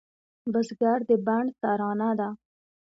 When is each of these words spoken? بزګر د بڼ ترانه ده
بزګر 0.51 0.99
د 1.09 1.11
بڼ 1.25 1.43
ترانه 1.61 2.09
ده 2.19 2.29